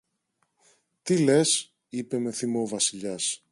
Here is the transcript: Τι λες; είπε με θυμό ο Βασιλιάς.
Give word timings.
Τι 1.01 1.19
λες; 1.19 1.73
είπε 1.89 2.19
με 2.19 2.31
θυμό 2.31 2.61
ο 2.61 2.67
Βασιλιάς. 2.67 3.43